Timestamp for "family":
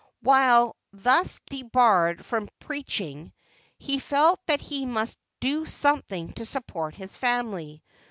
7.15-7.83